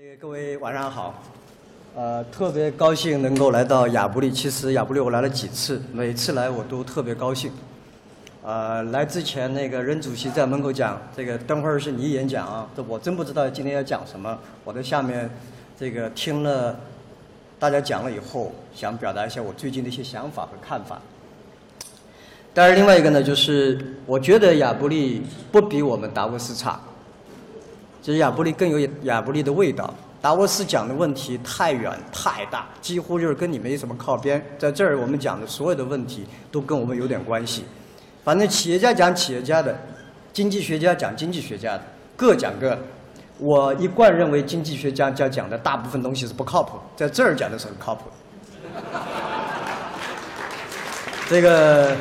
[0.00, 1.20] 这个各位晚上好，
[1.96, 4.30] 呃，特别高兴能够来到亚布力。
[4.30, 7.50] 其实亚布力我来了几次，每次来我都特别高兴。
[8.44, 14.38] 呃，来之前那个任主席在门口讲，这个等会儿是你演讲啊，这我真不知道今天要讲什么。
[14.62, 15.28] 我在下面
[15.76, 16.78] 这个听了
[17.58, 21.02] 大家讲了以后，想表达一下我最近的一些想法和看法。
[22.54, 26.80] 但是另外一个呢，就是我觉得亚布力不比我们达沃斯差。
[28.08, 29.92] 其实亚布力更有亚布力的味道。
[30.18, 34.42] 达沃斯讲的问题太远太大，几乎就是跟你没什么靠边。
[34.58, 37.66] 在这儿我们讲的所有的问题都跟我们有点关系。
[38.24, 39.78] 反正企业家讲企业家的，
[40.32, 41.82] 经济学家讲经济学家的，
[42.16, 42.74] 各讲各。
[43.36, 48.04] 我一贯认为经济学家家讲的大部分东西是不靠谱，在这儿讲的是很靠谱。
[51.28, 51.94] 这个。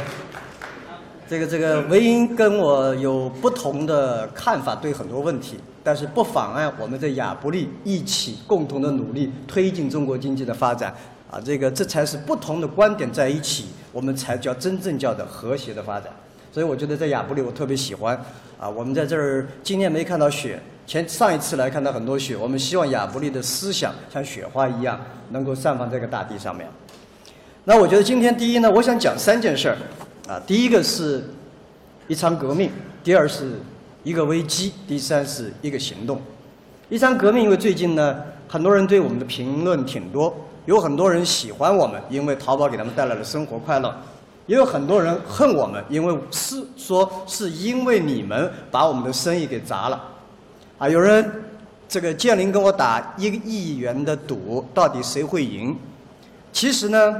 [1.29, 10.93] 这个这个维英跟我有不同的看法，对很多问题，但是不妨碍我们在亚布力一起共同的努力，推进中国经济的发展。
[11.31, 16.11] 啊，这个这才是不同的观点在一起，我们才叫真正叫的和谐的发展。
[16.51, 18.21] 所以我觉得在亚布力我特别喜欢。
[18.59, 22.35] 啊，我们在这儿今天没看到雪，前上一次来看到很多雪。
[22.35, 26.67] 我们希望亚布力的思想像雪花一样，能够散放在这个大地上面。
[27.63, 29.77] 那我觉得今天第一呢，我想讲三件事儿。
[30.27, 31.23] 啊，第一个是
[32.09, 32.69] 一场革命，
[33.01, 33.53] 第二是
[34.07, 36.21] 一个危机，第三是一个行动。
[36.87, 38.15] 一场革命，因为最近呢，
[38.47, 40.33] 很多人对我们的评论挺多，
[40.65, 43.89] 有很多人喜欢我们，因为淘宝给他们带来了生活快乐；
[44.45, 50.01] 也有很多人恨我们，因为是说是因为你们把我们的生意给砸了。
[50.77, 51.29] 啊，有人
[51.89, 55.75] 这个建林跟我打一个亿元的赌，到底谁会赢？
[56.53, 57.13] 其实呢。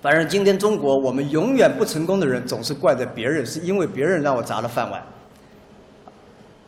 [0.00, 5.02] 反正今天中国，我们永远不成功的人总是怪在别人，是因为别人让我砸了饭碗。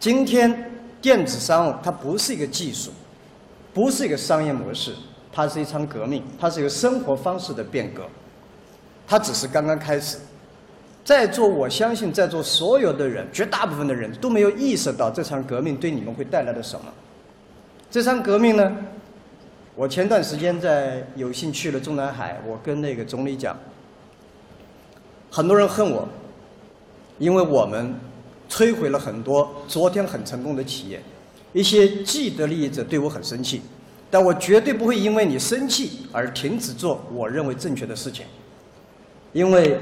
[0.01, 2.91] 今天电子商务它不是一个技术，
[3.75, 4.95] 不是一个商业模式，
[5.31, 8.05] 它是一场革命，它是一个生活方式的变革，
[9.07, 10.17] 它只是刚刚开始。
[11.05, 16.87] 在座，我相信在座所有的人，绝大部分的人都没有意识到这场革命对你们会带来的什么。
[17.91, 18.75] 这场革命呢？
[19.75, 23.57] 我前段时间在有幸去了中南海，我跟那个总理讲，
[25.31, 26.09] 很多人恨我，
[27.19, 27.95] 因为我们
[28.51, 31.01] 摧毁了很多昨天很成功的企业，
[31.53, 33.63] 一些既得利益者对我很生气，
[34.11, 38.27] 但我绝对不会因为你生气而停止做我认为正确的事情，
[39.33, 39.79] 因为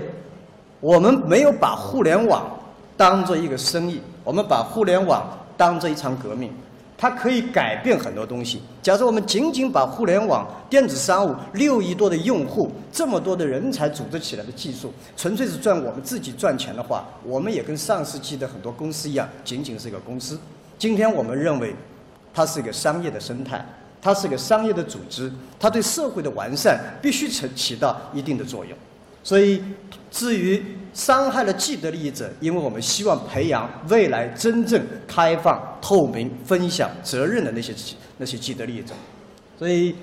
[0.80, 2.60] 我们没有把互联网
[2.96, 5.26] 当做一个生意，我们把互联网
[5.56, 6.52] 当做一场革命。
[7.00, 8.60] 它可以改变很多东西。
[8.82, 20.36] 假设我们仅仅把互联网、电子商务六亿多的用户、这么多的人才组织起来的技术，纯粹是赚我们自己赚钱的话，我们也跟上世纪的很多公司一样，仅仅是一个公司。
[20.76, 21.72] 今天我们认为，
[22.34, 23.64] 它是一个商业的生态，
[24.02, 28.76] 它是一个商业的组织，它对社会的完善必须起起到一定的作用。
[29.28, 29.62] 所以，
[30.10, 37.74] 至于伤害了既得利益者，因为我们希望培养未来真正开放、透明、分享责任的那些
[38.16, 38.94] 那些既得利益者。
[39.58, 39.94] 所以，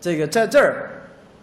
[0.00, 0.90] 这个在这儿，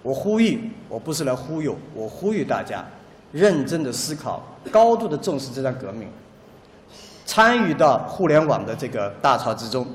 [0.04, 2.86] 我呼吁，我不是来忽悠，我呼吁大家
[3.32, 6.06] 认真的思考，高度的重视这场革命，
[7.26, 9.88] 参与到互联网的这个大潮之中。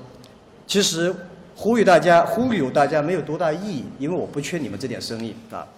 [0.67, 1.15] 其实，
[1.55, 5.69] 呼吁大家，忽悠大家没有多大意义，因为我不缺你们这点生意啊。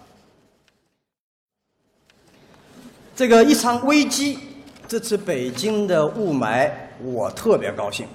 [3.17, 4.39] 这个一场危机，
[4.87, 6.71] 这次北京的雾霾，
[7.03, 8.07] 我特别高兴，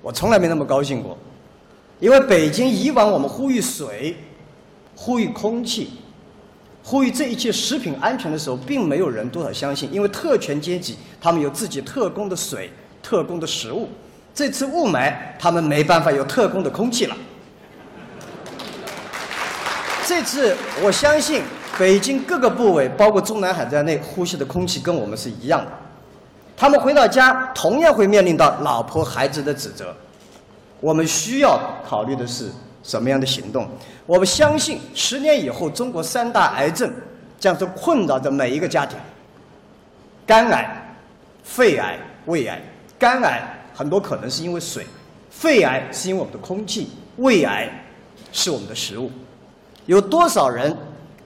[0.00, 1.18] 我从来没那么高兴过，
[1.98, 4.16] 因为北京以往我们呼吁水、
[4.94, 5.90] 呼吁空气、
[6.84, 12.70] 呼吁这一切食品安全的时候，并没有人多少相信，因为特权阶级他们有自己特供的水、
[13.02, 13.88] 特供的食物，
[14.32, 17.16] 这次雾霾他们没办法有特供的空气了，
[20.06, 21.42] 这次我相信。
[21.78, 25.70] 北京各个部委，包括中南海在内，呼吸的空气跟我们是一样的。
[26.56, 29.94] 他们回到家，同样会面临到老婆孩子的指责。
[30.80, 32.50] 我们需要考虑的是
[32.82, 33.68] 什么样的行动？
[34.06, 36.92] 我们相信，十年以后，中国三大癌症
[37.38, 38.98] 将是困扰着每一个家庭：
[40.26, 40.96] 肝癌、
[41.44, 41.96] 肺癌、
[42.26, 42.60] 胃癌。
[42.98, 43.40] 肝癌
[43.72, 44.84] 很多可能是因为水，
[45.30, 47.70] 肺癌是因为我们的空气，胃癌
[48.32, 49.12] 是我们的食物。
[49.86, 50.76] 有多少人？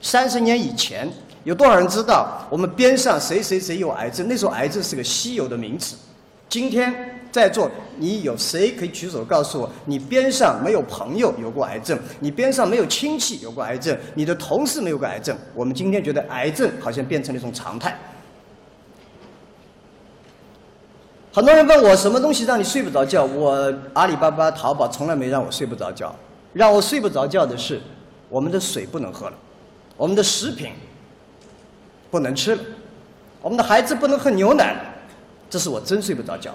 [0.03, 1.09] 三十年以前，
[1.45, 4.27] 有多少人知道我们边上谁谁谁有癌症？
[4.29, 5.97] 那时候癌症是个稀有的名词。
[6.49, 6.93] 今天
[7.31, 11.99] 在座，你有谁可以举手告诉我，你边上没有朋友有过癌症？
[12.19, 13.97] 你边上没有亲戚有过癌症？
[14.15, 15.35] 你的同事没有过癌症？
[15.55, 17.97] 我们今天觉得癌症好像变成了一种常态。
[21.33, 23.25] 很多人问我什么东西让你睡不着觉？
[23.25, 26.15] 我阿里巴巴、淘宝从来没让我睡不着觉。
[26.53, 27.81] 让我睡不着觉的是，
[28.29, 29.39] 我们的水不能喝了，
[29.97, 30.73] 我们的食品
[32.11, 32.63] 不能吃了，
[33.41, 34.77] 我们的孩子不能喝牛奶，
[35.49, 36.55] 这是我真睡不着觉。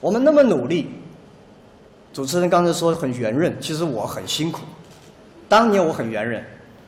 [0.00, 0.90] 我们那么努力，
[2.12, 4.60] 主持人刚才说很圆润，其实我很辛苦。
[5.48, 6.44] 当年我很圆润，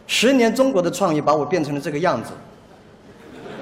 [0.07, 2.31] 十年中国的创业把我变成了这个样子。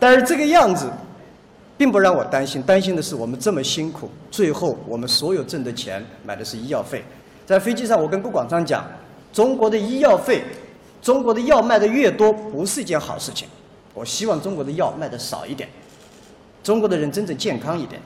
[0.00, 0.90] 但是这个样子，
[1.76, 7.04] 并不让我担心，担心的是我们这么辛苦，最后我们所有挣的钱买的是医药费。
[7.46, 8.84] 在飞机上，我跟顾广昌讲，
[9.32, 10.42] 中国的医药费，
[11.02, 13.46] 中国的药卖的越多，不是一件好事情。
[13.92, 15.68] 我希望中国的药卖的少一点，
[16.62, 18.00] 中国的人真正健康一点。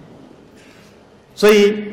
[1.34, 1.92] 所以，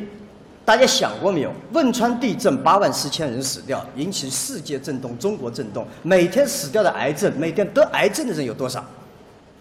[0.66, 1.52] 大家想过没有？
[1.74, 5.86] 汶川地震八万四千人死掉，引起世界震动，中国震动。
[6.02, 8.84] 每天死掉的癌症，每天得癌症的人有多少？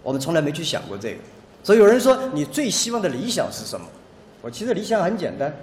[0.02, 1.18] 我们从来没去想过这个，
[1.62, 3.86] 所以有人说你最希望的理想是什么？
[4.40, 5.54] 我其实理想很简单，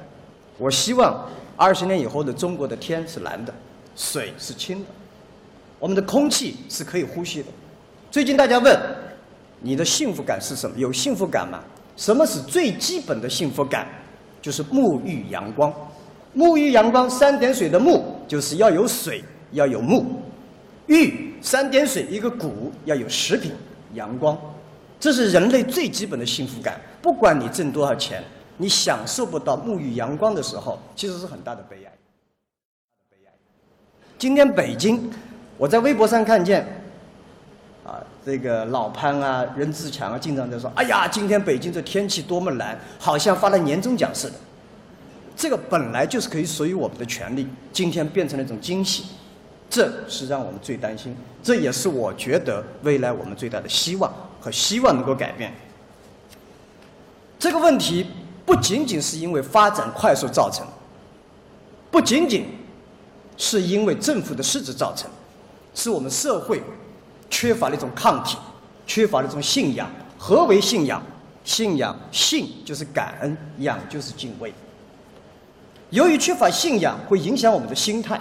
[0.57, 1.27] 我希望
[1.61, 3.53] 二十年以后的中国的天是蓝的，
[3.95, 4.85] 水是清的，
[5.77, 7.49] 我们的空气是可以呼吸的。
[8.09, 8.75] 最近大家问
[9.59, 10.75] 你的幸福感是什么？
[10.75, 11.59] 有幸福感吗？
[11.95, 13.87] 什么是最基本的幸福感？
[14.41, 15.71] 就是沐浴阳光，
[16.35, 20.03] 沐浴阳光三点水的沐就是要有水，要有沐
[20.87, 23.51] 浴三点水一个谷要有食品。
[23.93, 24.35] 阳光，
[24.99, 26.81] 这是人类最基本的幸福感。
[27.03, 28.23] 不管你挣多少钱，
[28.61, 31.91] 你享受不到沐浴阳光的时候，其实是很大的悲哀。
[33.09, 33.33] 悲哀。
[34.19, 35.11] 今天北京，
[35.57, 36.63] 我在微博上看见，
[37.83, 44.35] 啊，这个老潘啊、任志强啊，经常在说：“哎呀，今天北京这天气多么蓝，好像发了年终奖似的。”
[45.35, 49.05] 这个本来就是可以属于我们的权利，今天变成了一种惊喜。
[49.71, 55.51] 这是让我们最担心，这也是我觉得未来我们最大的希望和希望能够改变。
[57.39, 58.05] 这个问题
[58.51, 60.67] 不仅仅是因为发展快速造成，
[61.89, 62.45] 不仅仅
[63.37, 65.09] 是因为政府的失职造成，
[65.73, 66.61] 是我们社会
[67.29, 68.37] 缺乏了一种抗体，
[68.85, 69.89] 缺乏了一种信仰。
[70.17, 71.01] 何为信仰？
[71.45, 74.53] 信仰信就是感恩，仰就是敬畏。
[75.89, 78.19] 由于缺乏信仰，会影响我们的心态。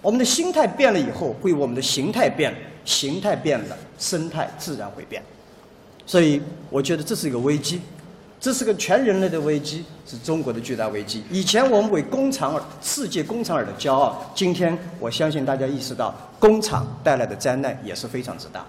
[0.00, 5.22] 我们的心态变了以后，会我们的形态变了，形态变了，生态自然会变。
[6.06, 6.40] 所以，
[6.70, 7.82] 我觉得这是一个危机，
[8.38, 11.24] 这是个全人类的危机，是中国的巨大危机。
[11.30, 18.64] 以前我们为工厂而世界工厂而的骄傲，今天我相信大家意识到，工厂带来的灾难也是非常之大。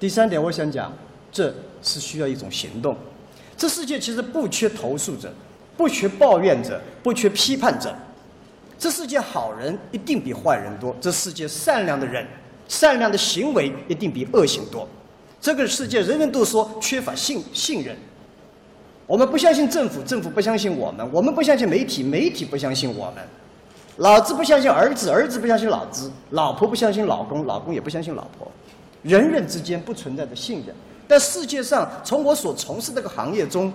[0.00, 0.92] 第三点，我想讲，
[1.30, 2.96] 这是需要一种行动。
[3.56, 5.32] 这世界其实不缺投诉者，
[5.76, 7.94] 不缺抱怨者，不缺批判者。
[8.78, 12.24] 这世界好人一定比坏人多，这世界善良的人、
[12.68, 14.88] 善良的行为一定比恶行多。
[15.40, 17.96] 这个世界人人都说缺乏信信任，
[19.08, 23.24] 我们不相信政府，政府不相信我们，我们不相信媒体，媒体不相信我们，
[23.96, 28.46] 老子不相信儿子，儿子不相信老子，老婆不相信老公，老公也不相信老婆，
[29.02, 30.76] 人人之间不存在的信任。
[31.08, 33.72] 但世界上，从我所从事这个行业中，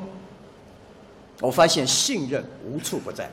[1.41, 3.27] 我发现信任无处不在。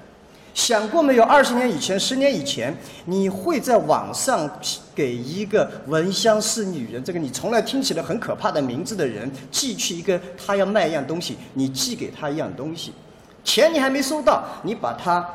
[0.60, 1.22] 想过没有？
[1.22, 2.76] 二十年以前、十年以前，
[3.06, 4.48] 你会在网上
[4.94, 12.92] 给一个闻香识女人，这个你从来听起来很可怕的名字的人寄去一个他要卖一样东西，你寄给他一样东西，
[13.42, 15.26] 钱你还没收到，你把他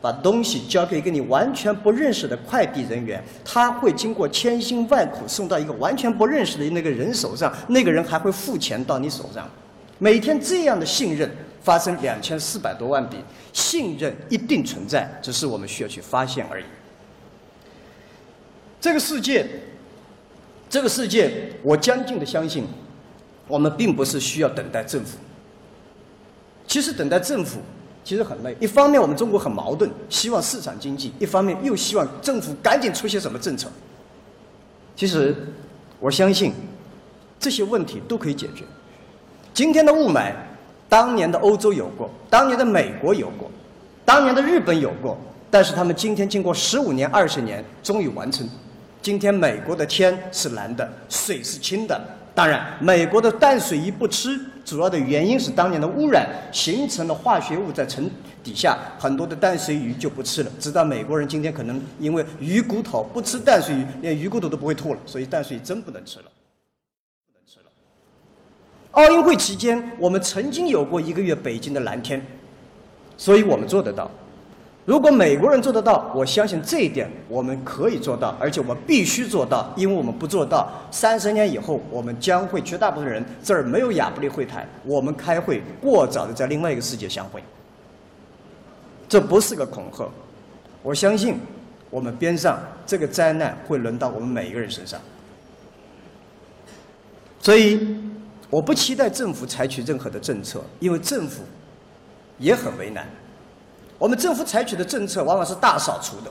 [0.00, 9.48] 把东西交给一个你完全不认识的快递人员，他会经过千辛万苦送到一个完全不认识的那个人手上，那个人还会付钱到你手上，
[9.98, 11.30] 每天这样的信任。
[11.68, 13.18] 发生两千四百多万笔，
[13.52, 16.64] 信任一定存在，只是我们需要去发现而已。
[18.80, 19.46] 这个世界，
[20.70, 22.66] 这个世界，我将近的相信，
[23.46, 25.18] 我们并不是需要等待政府。
[26.66, 27.60] 其实等待政府
[28.02, 28.56] 其实很累。
[28.58, 33.68] 一方面我们中国很矛盾，希望市场经济；一方面又希望政府赶紧出些什么政策。
[34.96, 35.36] 其实
[36.00, 36.54] 我相信
[37.38, 38.64] 这些问题都可以解决。
[39.52, 40.32] 今天的雾霾。
[40.88, 43.50] 当年的欧洲有过，当年的美国有过，
[44.04, 45.18] 当年的日本有过，
[45.50, 48.48] 但是他们今天经过十五年、二十年，终于完成。
[49.02, 52.00] 今天美国的天是蓝的，水是清的。
[52.34, 58.08] 当然，美国的淡水鱼不吃，主要的原因是当年的污染形成了化学物在沉
[58.42, 60.50] 底下，很多的淡水鱼就不吃了。
[60.58, 66.24] 直到美国人今天可能因为鱼骨头不吃淡水鱼，连鱼骨头都不会吐了，所以淡水鱼真不能吃了。
[68.92, 72.24] 奥运会期间，我们曾经有过一个月北京的蓝天，
[73.16, 74.10] 所以我们做得到。
[74.84, 87.42] 如果美国人做得到，我相信这一点我们可以做到，而且我们必须做到，因为我们不做到，三十年以后我们将会绝大部分人这儿没有亚布力会谈，我们开会过早的在另外一个世界相会。
[89.06, 90.08] 这不是个恐吓，
[90.82, 91.38] 我相信
[91.90, 94.98] 我们边上这个灾难会轮到我们每一个人身上。
[97.40, 97.96] 所以，
[98.50, 101.42] 我不期待政府采取任何的政策，因为政府
[102.38, 103.06] 也很为难。
[103.98, 106.30] 我们政府采取的政策往往是大扫除的，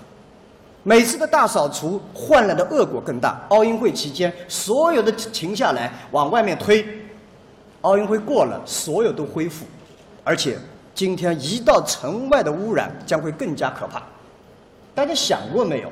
[0.82, 3.40] 每次的大扫除换来的恶果更大。
[3.50, 6.84] 奥运会期间，所有的停下来往外面推，
[7.82, 9.66] 奥运会过了，所有都恢复，
[10.24, 10.58] 而且
[10.96, 14.02] 今天一到城外的污染将会更加可怕。
[14.96, 15.92] 大家想过没有？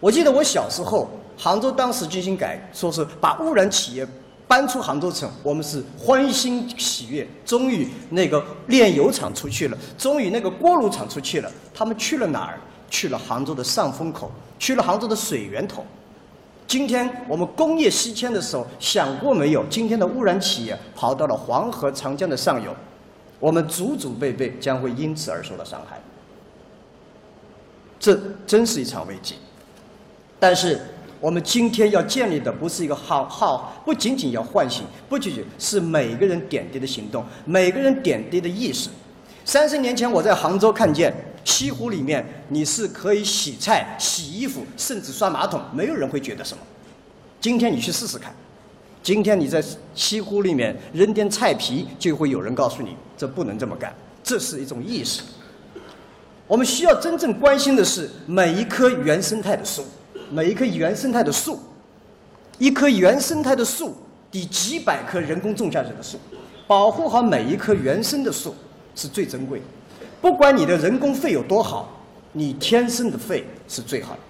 [0.00, 1.08] 我记得我小时候，
[1.38, 4.06] 杭州当时进行改，说是把污染企业。
[4.48, 7.26] 搬出杭州城，我们是欢欣喜悦。
[7.44, 11.50] 终于那个炼油厂出去了，终于那个锅炉厂出去了。
[11.74, 12.60] 他们去了哪儿？
[12.88, 15.84] 去了杭州的上风口，去了杭州的水源头。
[16.68, 19.64] 今天我们工业西迁的时候，想过没有？
[19.68, 22.72] 今天的污染企业跑到了黄河、长江的上游，
[23.40, 26.00] 我们祖祖辈辈将会因此而受到伤害。
[27.98, 29.34] 这真是一场危机。
[30.38, 30.80] 但是。
[31.26, 38.88] 我们今天要建立的不是一个好好，不仅仅要唤醒，不仅仅是每个人点滴的行动，每个人点滴的意识。
[39.44, 41.12] 三十年前我在杭州看见
[41.44, 46.62] 西湖里面，你是可以洗菜、洗衣服，甚至刷马桶，没有人会觉得什么。
[47.40, 48.32] 今天你去试试看，
[49.02, 49.60] 今天你在
[49.96, 53.92] 西湖里面扔点菜皮，就会有人告诉你这不能这么干，
[54.22, 55.22] 这是一种意识。
[56.46, 59.84] 我们需要真正关心的是每一棵原生态的树。
[60.30, 61.58] 每一棵原生态的树，
[62.58, 63.94] 一棵原生态的树
[64.30, 66.18] 抵几百棵人工种下去的树。
[66.66, 68.54] 保护好每一棵原生的树
[68.94, 69.64] 是最珍贵的。
[70.20, 71.88] 不管你的人工肺有多好，
[72.32, 74.20] 你天生的肺是最好的。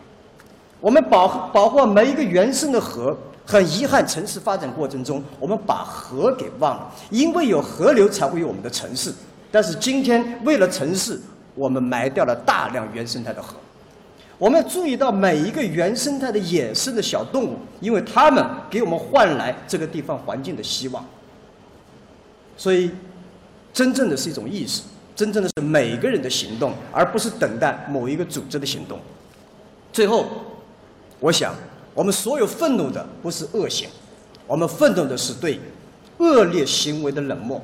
[0.80, 3.16] 我们保护保护好每一个原生的河。
[3.48, 6.92] 很遗憾，城市发展过程中，我们把河给忘了。
[7.10, 9.14] 因为有河流，才会有我们的城市。
[9.52, 11.20] 但是今天，为了城市，
[11.54, 13.54] 我们埋掉了大量原生态的河。
[14.38, 21.05] 我们要注意到每一个原生态的野生的小动物，因为它们给我们换来这个地方环境的希望。
[22.57, 22.90] 所以，
[23.73, 24.83] 真正的是一种意识，
[25.14, 28.99] 真正的是每个人的行动，而不是等待某一个组织的行动。
[29.93, 30.26] 最后，
[31.21, 31.55] 我想，
[31.95, 33.88] 我们所有愤怒的不是恶行，
[34.47, 35.59] 我们愤怒的是对
[36.19, 37.62] 恶劣行为的冷漠。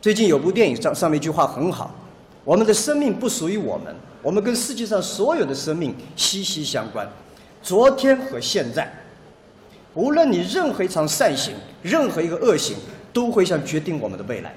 [0.00, 1.92] 最近有部电影上上面一句话很好：
[2.48, 3.94] 我们的生命不属于我们。
[4.22, 7.06] 我们跟世界上所有的生命息息相关，
[7.62, 8.90] 昨天和现在，
[9.92, 11.52] 无论你任何一场善行，
[11.82, 12.74] 任何一个恶行，
[13.12, 14.54] 都会像决定我们的未来。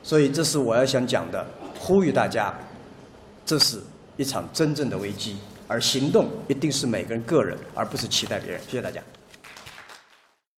[0.00, 1.44] 所以，这是我要想讲的，
[1.76, 2.54] 呼吁大家，
[3.44, 3.80] 这是
[4.16, 5.36] 一场真正的危机，
[5.66, 8.60] 而行动一定是每个人个人，而不是期待别人。
[8.64, 9.02] 谢谢大家。